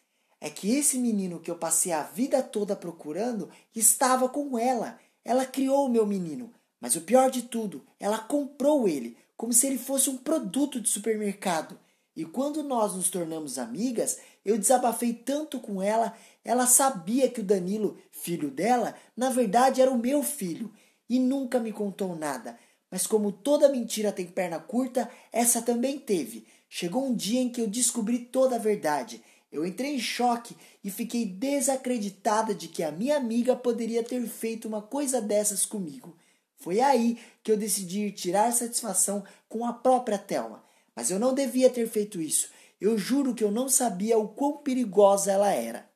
É 0.46 0.50
que 0.50 0.76
esse 0.76 0.96
menino 0.96 1.40
que 1.40 1.50
eu 1.50 1.56
passei 1.56 1.90
a 1.90 2.04
vida 2.04 2.40
toda 2.40 2.76
procurando 2.76 3.50
estava 3.74 4.28
com 4.28 4.56
ela. 4.56 4.96
Ela 5.24 5.44
criou 5.44 5.84
o 5.84 5.88
meu 5.88 6.06
menino. 6.06 6.52
Mas 6.80 6.94
o 6.94 7.00
pior 7.00 7.32
de 7.32 7.42
tudo, 7.42 7.84
ela 7.98 8.18
comprou 8.18 8.86
ele, 8.86 9.16
como 9.36 9.52
se 9.52 9.66
ele 9.66 9.76
fosse 9.76 10.08
um 10.08 10.16
produto 10.16 10.80
de 10.80 10.88
supermercado. 10.88 11.76
E 12.14 12.24
quando 12.24 12.62
nós 12.62 12.94
nos 12.94 13.10
tornamos 13.10 13.58
amigas, 13.58 14.20
eu 14.44 14.56
desabafei 14.56 15.12
tanto 15.12 15.58
com 15.58 15.82
ela, 15.82 16.16
ela 16.44 16.64
sabia 16.64 17.28
que 17.28 17.40
o 17.40 17.44
Danilo, 17.44 17.98
filho 18.12 18.48
dela, 18.48 18.94
na 19.16 19.30
verdade 19.30 19.82
era 19.82 19.90
o 19.90 19.98
meu 19.98 20.22
filho 20.22 20.72
e 21.08 21.18
nunca 21.18 21.58
me 21.58 21.72
contou 21.72 22.14
nada. 22.14 22.56
Mas 22.88 23.04
como 23.04 23.32
toda 23.32 23.68
mentira 23.68 24.12
tem 24.12 24.26
perna 24.26 24.60
curta, 24.60 25.10
essa 25.32 25.60
também 25.60 25.98
teve. 25.98 26.46
Chegou 26.68 27.04
um 27.04 27.16
dia 27.16 27.40
em 27.40 27.48
que 27.48 27.60
eu 27.60 27.66
descobri 27.66 28.20
toda 28.20 28.54
a 28.54 28.60
verdade. 28.60 29.20
Eu 29.50 29.64
entrei 29.64 29.94
em 29.94 30.00
choque 30.00 30.56
e 30.82 30.90
fiquei 30.90 31.24
desacreditada 31.24 32.54
de 32.54 32.68
que 32.68 32.82
a 32.82 32.90
minha 32.90 33.16
amiga 33.16 33.54
poderia 33.54 34.02
ter 34.02 34.26
feito 34.26 34.66
uma 34.66 34.82
coisa 34.82 35.20
dessas 35.20 35.64
comigo. 35.64 36.16
Foi 36.56 36.80
aí 36.80 37.18
que 37.42 37.52
eu 37.52 37.56
decidi 37.56 38.10
tirar 38.10 38.52
satisfação 38.52 39.24
com 39.48 39.64
a 39.64 39.72
própria 39.72 40.18
Thelma. 40.18 40.64
Mas 40.94 41.10
eu 41.10 41.18
não 41.18 41.34
devia 41.34 41.70
ter 41.70 41.86
feito 41.88 42.20
isso. 42.20 42.50
Eu 42.80 42.98
juro 42.98 43.34
que 43.34 43.44
eu 43.44 43.50
não 43.50 43.68
sabia 43.68 44.18
o 44.18 44.28
quão 44.28 44.58
perigosa 44.58 45.30
ela 45.30 45.52
era. 45.52 45.88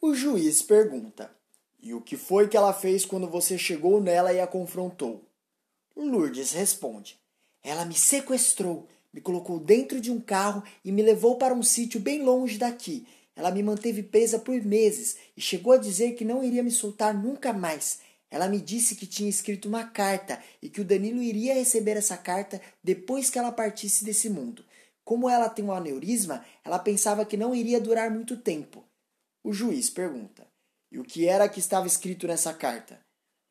O 0.00 0.14
juiz 0.14 0.62
pergunta: 0.62 1.30
E 1.80 1.92
o 1.92 2.00
que 2.00 2.16
foi 2.16 2.48
que 2.48 2.56
ela 2.56 2.72
fez 2.72 3.04
quando 3.04 3.28
você 3.28 3.58
chegou 3.58 4.00
nela 4.00 4.32
e 4.32 4.40
a 4.40 4.46
confrontou? 4.46 5.24
Lourdes 5.96 6.52
responde: 6.52 7.18
Ela 7.62 7.84
me 7.84 7.94
sequestrou, 7.94 8.88
me 9.12 9.20
colocou 9.20 9.58
dentro 9.58 10.00
de 10.00 10.10
um 10.10 10.20
carro 10.20 10.62
e 10.84 10.92
me 10.92 11.02
levou 11.02 11.36
para 11.36 11.54
um 11.54 11.62
sítio 11.62 12.00
bem 12.00 12.22
longe 12.22 12.58
daqui. 12.58 13.06
Ela 13.34 13.50
me 13.50 13.62
manteve 13.62 14.02
presa 14.02 14.38
por 14.38 14.60
meses 14.62 15.16
e 15.36 15.40
chegou 15.40 15.72
a 15.72 15.78
dizer 15.78 16.12
que 16.12 16.24
não 16.24 16.44
iria 16.44 16.62
me 16.62 16.70
soltar 16.70 17.14
nunca 17.14 17.52
mais. 17.52 18.00
Ela 18.30 18.48
me 18.48 18.60
disse 18.60 18.94
que 18.94 19.06
tinha 19.06 19.28
escrito 19.28 19.68
uma 19.68 19.84
carta 19.84 20.40
e 20.62 20.68
que 20.68 20.80
o 20.80 20.84
Danilo 20.84 21.20
iria 21.20 21.54
receber 21.54 21.96
essa 21.96 22.16
carta 22.16 22.60
depois 22.82 23.28
que 23.28 23.38
ela 23.38 23.50
partisse 23.50 24.04
desse 24.04 24.28
mundo. 24.28 24.64
Como 25.04 25.28
ela 25.28 25.48
tem 25.48 25.64
um 25.64 25.72
aneurisma, 25.72 26.44
ela 26.64 26.78
pensava 26.78 27.24
que 27.24 27.36
não 27.36 27.52
iria 27.52 27.80
durar 27.80 28.10
muito 28.10 28.36
tempo. 28.36 28.84
O 29.42 29.52
juiz 29.52 29.90
pergunta: 29.90 30.46
E 30.92 30.98
o 31.00 31.02
que 31.02 31.26
era 31.26 31.48
que 31.48 31.58
estava 31.58 31.86
escrito 31.86 32.28
nessa 32.28 32.54
carta? 32.54 33.00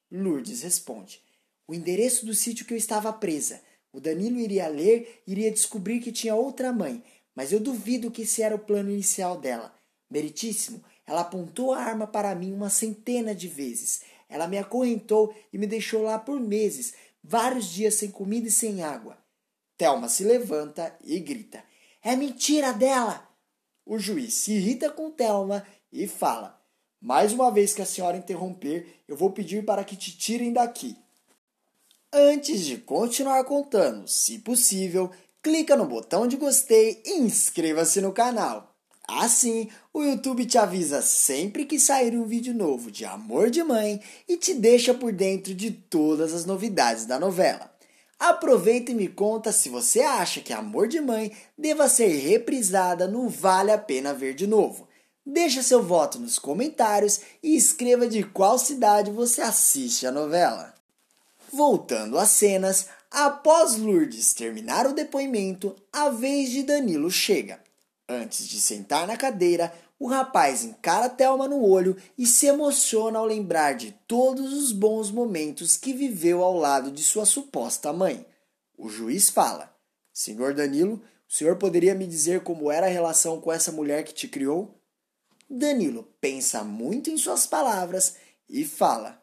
Lourdes 0.09 0.61
responde: 0.61 1.21
O 1.67 1.73
endereço 1.73 2.25
do 2.25 2.33
sítio 2.33 2.65
que 2.65 2.73
eu 2.73 2.77
estava 2.77 3.11
presa. 3.11 3.61
O 3.91 3.99
Danilo 3.99 4.39
iria 4.39 4.67
ler 4.67 5.21
e 5.25 5.31
iria 5.31 5.51
descobrir 5.51 5.99
que 5.99 6.11
tinha 6.11 6.35
outra 6.35 6.71
mãe, 6.71 7.03
mas 7.35 7.51
eu 7.51 7.59
duvido 7.59 8.11
que 8.11 8.23
esse 8.23 8.41
era 8.41 8.55
o 8.55 8.59
plano 8.59 8.91
inicial 8.91 9.39
dela. 9.39 9.73
Meritíssimo, 10.09 10.83
ela 11.05 11.21
apontou 11.21 11.73
a 11.73 11.81
arma 11.81 12.05
para 12.05 12.35
mim 12.35 12.53
uma 12.53 12.69
centena 12.69 13.33
de 13.33 13.47
vezes. 13.47 14.01
Ela 14.27 14.47
me 14.47 14.57
acorrentou 14.57 15.33
e 15.51 15.57
me 15.57 15.65
deixou 15.65 16.03
lá 16.03 16.19
por 16.19 16.39
meses, 16.39 16.93
vários 17.23 17.67
dias 17.71 17.95
sem 17.95 18.11
comida 18.11 18.47
e 18.47 18.51
sem 18.51 18.83
água. 18.83 19.17
Thelma 19.77 20.07
se 20.07 20.23
levanta 20.23 20.95
e 21.03 21.19
grita: 21.19 21.63
É 22.03 22.15
mentira 22.15 22.73
dela! 22.73 23.27
O 23.85 23.97
juiz 23.97 24.35
se 24.35 24.51
irrita 24.51 24.91
com 24.91 25.09
Thelma 25.09 25.65
e 25.91 26.07
fala: 26.07 26.61
Mais 27.01 27.33
uma 27.33 27.49
vez 27.49 27.73
que 27.73 27.81
a 27.81 27.85
senhora 27.85 28.17
interromper, 28.17 29.01
eu 29.07 29.17
vou 29.17 29.31
pedir 29.31 29.65
para 29.65 29.83
que 29.83 29.95
te 29.95 30.15
tirem 30.15 30.53
daqui. 30.53 30.95
Antes 32.11 32.65
de 32.65 32.77
continuar 32.77 33.43
contando, 33.43 34.07
se 34.07 34.39
possível, 34.39 35.11
clica 35.43 35.75
no 35.75 35.85
botão 35.85 36.27
de 36.27 36.37
gostei 36.37 37.03
e 37.05 37.19
inscreva-se 37.19 38.01
no 38.01 38.11
canal. 38.11 38.75
Assim, 39.07 39.69
o 39.93 40.01
YouTube 40.01 40.47
te 40.47 40.57
avisa 40.57 41.03
sempre 41.03 41.65
que 41.65 41.79
sair 41.79 42.15
um 42.15 42.25
vídeo 42.25 42.51
novo 42.51 42.89
de 42.89 43.05
Amor 43.05 43.51
de 43.51 43.63
Mãe 43.63 44.01
e 44.27 44.37
te 44.37 44.55
deixa 44.55 44.91
por 44.91 45.11
dentro 45.11 45.53
de 45.53 45.69
todas 45.69 46.33
as 46.33 46.45
novidades 46.45 47.05
da 47.05 47.19
novela. 47.19 47.71
Aproveita 48.17 48.91
e 48.91 48.95
me 48.95 49.07
conta 49.07 49.51
se 49.51 49.69
você 49.69 50.01
acha 50.01 50.41
que 50.41 50.51
Amor 50.51 50.87
de 50.87 50.99
Mãe 50.99 51.31
deva 51.55 51.87
ser 51.87 52.07
reprisada 52.07 53.07
no 53.07 53.29
Vale 53.29 53.71
a 53.71 53.77
Pena 53.77 54.15
Ver 54.15 54.33
de 54.33 54.47
novo. 54.47 54.87
Deixa 55.23 55.61
seu 55.61 55.83
voto 55.83 56.17
nos 56.17 56.39
comentários 56.39 57.21
e 57.43 57.55
escreva 57.55 58.07
de 58.07 58.23
qual 58.23 58.57
cidade 58.57 59.11
você 59.11 59.41
assiste 59.41 60.07
a 60.07 60.11
novela. 60.11 60.78
Voltando 61.51 62.17
às 62.17 62.29
cenas, 62.29 62.87
após 63.09 63.75
Lourdes 63.75 64.33
terminar 64.33 64.85
o 64.85 64.93
depoimento, 64.93 65.75
a 65.91 66.09
vez 66.09 66.51
de 66.51 66.63
Danilo 66.63 67.09
chega. 67.09 67.61
Antes 68.07 68.47
de 68.47 68.61
sentar 68.61 69.07
na 69.07 69.17
cadeira, 69.17 69.73
o 69.99 70.07
rapaz 70.07 70.63
encara 70.63 71.09
Thelma 71.09 71.47
no 71.47 71.61
olho 71.63 71.97
e 72.17 72.25
se 72.25 72.45
emociona 72.45 73.19
ao 73.19 73.25
lembrar 73.25 73.73
de 73.73 73.91
todos 74.07 74.53
os 74.53 74.71
bons 74.71 75.11
momentos 75.11 75.75
que 75.75 75.91
viveu 75.91 76.43
ao 76.43 76.57
lado 76.57 76.91
de 76.91 77.03
sua 77.03 77.25
suposta 77.25 77.91
mãe. 77.91 78.25
O 78.77 78.87
juiz 78.87 79.29
fala: 79.29 79.75
Senhor 80.13 80.53
Danilo, 80.53 81.01
o 81.27 81.33
senhor 81.33 81.57
poderia 81.57 81.93
me 81.93 82.07
dizer 82.07 82.41
como 82.41 82.71
era 82.71 82.87
a 82.87 82.89
relação 82.89 83.41
com 83.41 83.51
essa 83.51 83.71
mulher 83.71 84.03
que 84.03 84.13
te 84.13 84.27
criou? 84.27 84.73
Danilo 85.49 86.07
pensa 86.21 86.63
muito 86.63 87.09
em 87.09 87.17
suas 87.17 87.45
palavras 87.45 88.15
e 88.47 88.63
fala: 88.63 89.21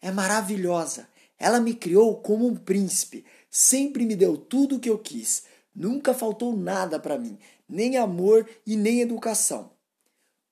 É 0.00 0.10
maravilhosa. 0.10 1.08
Ela 1.38 1.60
me 1.60 1.74
criou 1.74 2.20
como 2.20 2.46
um 2.46 2.56
príncipe, 2.56 3.24
sempre 3.50 4.04
me 4.04 4.14
deu 4.14 4.36
tudo 4.36 4.76
o 4.76 4.80
que 4.80 4.90
eu 4.90 4.98
quis. 4.98 5.44
Nunca 5.74 6.12
faltou 6.12 6.56
nada 6.56 6.98
para 6.98 7.18
mim, 7.18 7.38
nem 7.68 7.96
amor 7.96 8.48
e 8.66 8.76
nem 8.76 9.00
educação. 9.00 9.72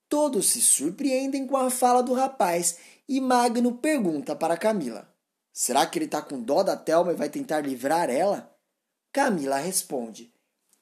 Todos 0.09 0.49
se 0.49 0.61
surpreendem 0.61 1.47
com 1.47 1.57
a 1.57 1.71
fala 1.71 2.03
do 2.03 2.13
rapaz 2.13 2.79
e 3.09 3.21
Magno 3.21 3.77
pergunta 3.77 4.35
para 4.35 4.57
Camila: 4.57 5.09
Será 5.53 5.87
que 5.87 5.99
ele 5.99 6.07
está 6.07 6.23
com 6.23 6.41
dó 6.41 6.63
da 6.63 6.77
Thelma 6.77 7.13
e 7.13 7.17
vai 7.17 7.29
tentar 7.29 7.61
livrar 7.61 8.09
ela? 8.09 8.53
Camila 9.13 9.59
responde: 9.59 10.33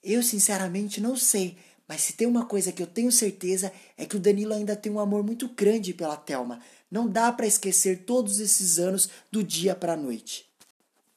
Eu 0.02 0.22
sinceramente 0.22 1.00
não 1.00 1.16
sei, 1.16 1.58
mas 1.88 2.02
se 2.02 2.12
tem 2.12 2.26
uma 2.26 2.44
coisa 2.44 2.70
que 2.70 2.82
eu 2.82 2.86
tenho 2.86 3.10
certeza 3.10 3.72
é 3.96 4.04
que 4.04 4.16
o 4.16 4.20
Danilo 4.20 4.52
ainda 4.52 4.76
tem 4.76 4.92
um 4.92 5.00
amor 5.00 5.24
muito 5.24 5.48
grande 5.48 5.94
pela 5.94 6.16
Thelma. 6.16 6.60
Não 6.90 7.08
dá 7.08 7.30
para 7.30 7.46
esquecer 7.46 8.04
todos 8.04 8.40
esses 8.40 8.78
anos 8.78 9.08
do 9.30 9.44
dia 9.44 9.74
para 9.74 9.92
a 9.92 9.96
noite. 9.96 10.48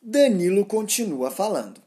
Danilo 0.01 0.66
continua 0.66 1.32
falando. 1.32 1.82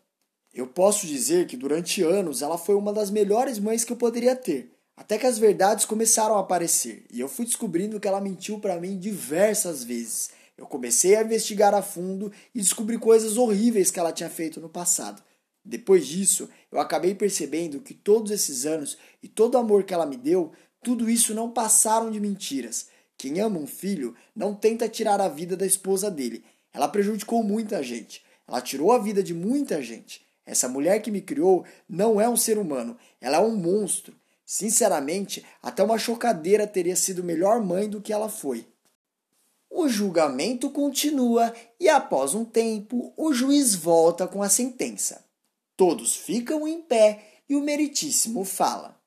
Eu 0.55 0.67
posso 0.67 1.07
dizer 1.07 1.47
que 1.47 1.57
durante 1.57 2.03
anos 2.03 2.41
ela 2.41 2.57
foi 2.57 2.76
uma 2.76 2.93
das 2.93 3.11
melhores 3.11 3.59
mães 3.59 3.85
que 3.85 3.93
eu 3.93 3.97
poderia 3.97 4.37
ter. 4.37 4.71
Até 4.97 5.19
que 5.19 5.26
as 5.26 5.38
verdades 5.38 5.85
começaram 5.85 6.37
a 6.37 6.41
aparecer 6.41 7.05
e 7.11 7.19
eu 7.19 7.29
fui 7.29 7.45
descobrindo 7.45 7.99
que 7.99 8.07
ela 8.07 8.21
mentiu 8.21 8.61
para 8.61 8.81
mim 8.81 8.97
diversas 8.97 9.83
vezes. 9.83 10.31
Eu 10.57 10.67
comecei 10.67 11.17
a 11.17 11.23
investigar 11.23 11.75
a 11.75 11.83
fundo 11.83 12.31
e 12.55 12.61
descobri 12.61 12.97
coisas 12.97 13.37
horríveis 13.37 13.91
que 13.91 13.99
ela 13.99 14.12
tinha 14.12 14.31
feito 14.31 14.61
no 14.61 14.69
passado. 14.69 15.21
Depois 15.64 16.07
disso, 16.07 16.49
eu 16.71 16.79
acabei 16.79 17.14
percebendo 17.14 17.81
que 17.81 17.93
todos 17.93 18.31
esses 18.31 18.64
anos 18.64 18.97
e 19.21 19.26
todo 19.26 19.57
o 19.57 19.59
amor 19.59 19.83
que 19.83 19.93
ela 19.93 20.07
me 20.07 20.17
deu, 20.17 20.53
tudo 20.83 21.11
isso 21.11 21.35
não 21.35 21.50
passaram 21.50 22.11
de 22.11 22.21
mentiras. 22.21 22.87
Quem 23.16 23.40
ama 23.40 23.59
um 23.59 23.66
filho 23.66 24.14
não 24.35 24.54
tenta 24.54 24.88
tirar 24.88 25.21
a 25.21 25.28
vida 25.28 25.56
da 25.56 25.66
esposa 25.66 26.11
dele. 26.11 26.44
Ela 26.73 26.88
prejudicou 26.88 27.42
muita 27.42 27.83
gente. 27.83 28.25
Ela 28.47 28.61
tirou 28.61 28.92
a 28.92 28.99
vida 28.99 29.23
de 29.23 29.33
muita 29.33 29.83
gente. 29.83 30.25
Essa 30.47 30.68
mulher 30.68 31.00
que 31.00 31.11
me 31.11 31.23
criou 31.23 31.64
não 31.88 32.21
é 32.21 32.28
um 32.28 32.37
ser 32.37 32.59
humano, 32.59 32.97
ela 33.21 33.38
é 33.38 33.40
um 33.40 33.56
monstro. 33.56 34.14
Sinceramente, 34.44 35.44
até 35.62 35.83
uma 35.83 35.99
chocadeira 35.99 36.66
teria 36.66 36.97
sido 36.97 37.25
melhor 37.25 37.64
mãe 37.64 37.88
do 37.88 38.00
que 38.00 38.12
ela 38.12 38.28
foi. 38.28 38.66
O 39.71 39.88
julgamento 39.88 40.71
continua 40.71 41.52
e, 41.80 41.88
após 41.88 42.35
um 42.35 42.44
tempo, 42.44 43.12
o 43.16 43.33
juiz 43.33 43.75
volta 43.75 44.28
com 44.28 44.42
a 44.42 44.49
sentença. 44.49 45.25
Todos 45.76 46.14
ficam 46.14 46.68
em 46.68 46.83
pé 46.83 47.42
e 47.49 47.56
o 47.56 47.61
Meritíssimo 47.61 48.44
fala. 48.44 49.00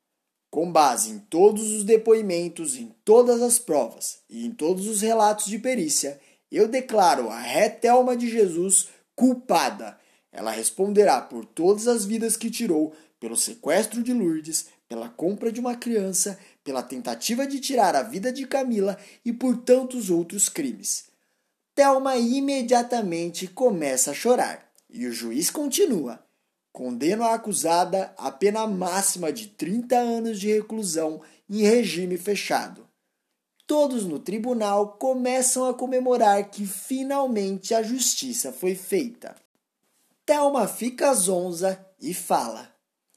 Com 0.50 0.72
base 0.72 1.12
em 1.12 1.20
todos 1.20 1.72
os 1.72 1.84
depoimentos, 1.84 2.76
em 2.76 2.94
todas 3.04 3.42
as 3.42 3.60
provas 3.60 4.20
e 4.30 4.46
em 4.46 4.52
todos 4.52 4.88
os 4.88 5.02
relatos 5.02 5.46
de 5.46 5.60
perícia, 5.60 6.20
eu 6.52 6.68
declaro 6.68 7.30
a 7.30 7.40
Ré 7.40 7.70
Thelma 7.70 8.16
de 8.16 8.30
Jesus 8.30 8.88
culpada 9.16 9.98
ela 10.38 10.52
responderá 10.52 11.20
por 11.20 11.46
todas 11.46 11.88
as 11.88 12.06
vidas 12.06 12.38
que 12.38 12.52
tirou, 12.52 12.94
pelo 13.20 13.36
sequestro 13.36 14.04
de 14.04 14.14
Lourdes, 14.14 14.68
pela 14.88 15.10
compra 15.10 15.52
de 15.52 15.60
uma 15.60 15.76
criança, 15.76 16.38
pela 16.64 16.84
tentativa 16.84 17.48
de 17.48 17.60
tirar 17.60 17.96
a 17.96 18.04
vida 18.04 18.32
de 18.32 18.46
Camila 18.46 18.98
e 19.26 19.34
por 19.34 19.58
tantos 19.58 20.12
outros 20.12 20.48
crimes. 20.48 21.06
Thelma 21.74 22.18
imediatamente 22.18 23.48
começa 23.48 24.12
a 24.12 24.14
chorar 24.14 24.72
e 24.88 25.08
o 25.08 25.12
juiz 25.12 25.50
continua. 25.50 26.24
Condeno 26.78 27.24
a 27.24 27.34
acusada 27.34 28.14
a 28.16 28.32
pena 28.32 28.68
máxima 28.68 29.34
de 29.34 29.48
30 29.48 29.98
anos 29.98 30.40
de 30.40 30.54
reclusão 30.54 31.20
em 31.50 31.64
regime 31.64 32.20
fechado. 32.20 32.88
Todos 33.66 34.06
no 34.06 34.20
tribunal 34.20 34.90
começam 35.00 35.66
a 35.66 35.74
comemorar 35.74 36.52
que 36.52 36.68
finalmente 36.68 37.74
a 37.74 37.82
justiça 37.82 38.54
foi 38.54 38.76
feita. 38.76 39.36
Thelma 40.24 40.68
fica 40.68 41.12
zonza 41.16 41.84
e 42.00 42.14
fala: 42.14 42.72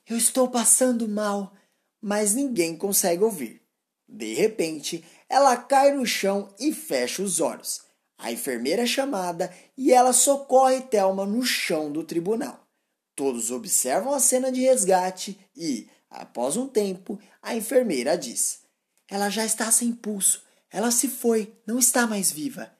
Eu 0.09 0.17
estou 0.17 0.49
passando 0.49 1.07
mal, 1.07 1.52
mas 2.00 2.35
ninguém 2.35 2.75
consegue 2.75 3.23
ouvir. 3.23 3.61
De 4.09 4.33
repente, 4.33 5.05
ela 5.29 5.55
cai 5.55 5.93
no 5.93 6.07
chão 6.07 6.49
e 6.59 6.73
fecha 6.73 7.21
os 7.21 7.40
olhos. 7.40 7.83
A 8.17 8.33
enfermeira 8.33 8.85
é 8.85 8.87
chamada 8.87 9.52
e 9.76 9.93
ela 9.93 10.14
socorre 10.14 10.81
Thelma 10.81 11.26
no 11.26 11.43
chão 11.43 11.93
do 11.93 12.02
tribunal. 12.02 12.70
Todos 13.14 13.50
observam 13.50 14.14
a 14.14 14.21
cena 14.21 14.50
de 14.50 14.61
resgate 14.61 15.38
e, 15.55 15.88
após 16.09 16.57
um 16.57 16.67
tempo, 16.67 17.21
a 17.43 17.55
enfermeira 17.55 18.17
diz: 18.17 18.62
Ela 19.09 19.29
já 19.29 19.45
está 19.45 19.71
sem 19.71 19.93
pulso. 19.93 20.43
Ela 20.71 20.90
se 20.90 21.09
foi, 21.09 21.52
não 21.67 21.79
está 21.79 22.07
mais 22.07 22.31
viva. 22.31 22.73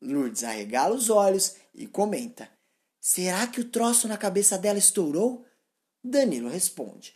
Lourdes 0.00 0.44
arregala 0.44 0.94
os 0.94 1.10
olhos 1.10 1.56
e 1.74 1.86
comenta: 1.86 2.48
Será 3.00 3.46
que 3.46 3.60
o 3.60 3.68
troço 3.68 4.08
na 4.08 4.16
cabeça 4.16 4.58
dela 4.58 4.78
estourou? 4.78 5.44
Danilo 6.02 6.48
responde: 6.48 7.14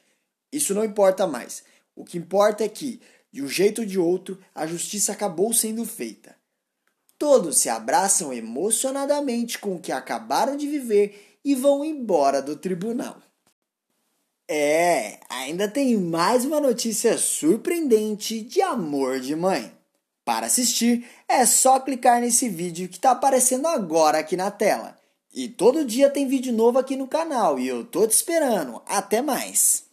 Isso 0.53 0.75
não 0.75 0.85
importa 0.85 1.27
mais. 1.27 1.65
O 1.95 2.05
que 2.05 2.19
importa 2.19 2.65
é 2.65 2.69
que, 2.69 3.01
de 3.33 3.43
um 3.43 3.49
jeito 3.49 3.83
ou 3.83 3.87
de 3.87 3.99
outro, 3.99 4.43
a 4.55 4.67
justiça 4.67 5.13
acabou 5.13 5.53
sendo 5.53 5.85
feita. 5.85 6.37
Todos 7.19 7.59
se 7.59 7.69
abraçam 7.69 8.33
emocionadamente 8.33 9.59
com 9.59 9.77
o 9.77 9.81
que 9.81 9.93
acabaram 9.93 10.57
de 10.57 10.67
viver 10.67 11.30
e 11.45 11.55
vão 11.55 11.85
embora 11.85 12.41
do 12.41 12.57
tribunal. 12.57 13.17
É, 14.49 15.21
ainda 15.29 15.69
tem 15.69 15.97
mais 15.97 16.45
uma 16.45 16.61
notícia 16.61 17.17
surpreendente 17.17 18.41
de 18.41 18.61
amor 18.61 19.21
de 19.21 19.37
mãe. 19.37 19.73
Para 20.25 20.47
assistir, 20.47 21.09
é 21.29 21.47
só 21.47 21.79
clicar 21.81 22.21
nesse 22.21 22.49
vídeo 22.49 22.89
que 22.89 22.97
está 22.97 23.13
aparecendo 23.13 23.67
agora 23.69 24.19
aqui 24.19 24.37
na 24.37 24.51
tela. 24.51 24.97
E 25.33 25.49
todo 25.49 25.85
dia 25.85 26.11
tem 26.11 26.27
vídeo 26.27 26.53
novo 26.53 26.79
aqui 26.79 26.97
no 26.97 27.07
canal 27.07 27.59
e 27.59 27.69
eu 27.69 27.85
tô 27.85 28.07
te 28.07 28.13
esperando. 28.13 28.83
Até 28.87 29.23
mais! 29.23 29.90